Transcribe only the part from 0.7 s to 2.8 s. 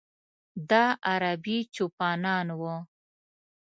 ه عربي چوپانان و.